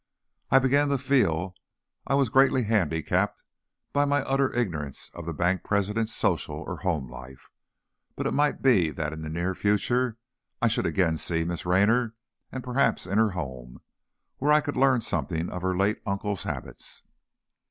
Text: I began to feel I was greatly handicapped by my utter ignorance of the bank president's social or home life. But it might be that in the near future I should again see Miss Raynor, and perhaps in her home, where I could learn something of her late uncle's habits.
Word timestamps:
I 0.49 0.57
began 0.57 0.89
to 0.89 0.97
feel 0.97 1.53
I 2.07 2.15
was 2.15 2.29
greatly 2.33 2.63
handicapped 2.63 3.43
by 3.93 4.03
my 4.05 4.23
utter 4.23 4.51
ignorance 4.51 5.11
of 5.13 5.27
the 5.27 5.31
bank 5.33 5.63
president's 5.63 6.11
social 6.11 6.55
or 6.55 6.77
home 6.77 7.07
life. 7.07 7.51
But 8.15 8.25
it 8.25 8.33
might 8.33 8.63
be 8.63 8.89
that 8.89 9.13
in 9.13 9.21
the 9.21 9.29
near 9.29 9.53
future 9.53 10.17
I 10.59 10.69
should 10.69 10.87
again 10.87 11.19
see 11.19 11.43
Miss 11.43 11.67
Raynor, 11.67 12.15
and 12.51 12.63
perhaps 12.63 13.05
in 13.05 13.19
her 13.19 13.29
home, 13.37 13.79
where 14.39 14.51
I 14.51 14.59
could 14.59 14.75
learn 14.75 15.01
something 15.01 15.51
of 15.51 15.61
her 15.61 15.77
late 15.77 16.01
uncle's 16.07 16.45
habits. 16.45 17.03